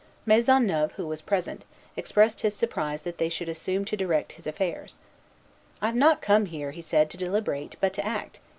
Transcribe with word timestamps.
Maisonneuve, 0.25 0.93
who 0.93 1.05
was 1.05 1.21
present, 1.21 1.63
expressed 1.95 2.41
his 2.41 2.55
surprise 2.55 3.03
that 3.03 3.19
they 3.19 3.29
should 3.29 3.47
assume 3.47 3.85
to 3.85 3.95
direct 3.95 4.31
his 4.33 4.47
affairs. 4.47 4.97
"I 5.79 5.85
have 5.85 5.95
not 5.95 6.23
come 6.23 6.47
here," 6.47 6.71
he 6.71 6.81
said, 6.81 7.07
"to 7.11 7.17
deliberate, 7.17 7.75
but 7.79 7.93
to 7.93 8.03
act. 8.03 8.39